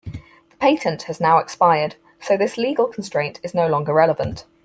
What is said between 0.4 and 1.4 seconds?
The patent has now